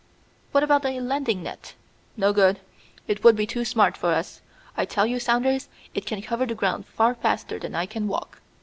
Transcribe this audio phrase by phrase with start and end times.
[0.51, 1.75] "What about a landing net?"
[2.17, 2.59] "No good.
[3.07, 4.41] It would be too smart for us.
[4.75, 8.41] I tell you, Saunders, it can cover the ground far faster than I can walk.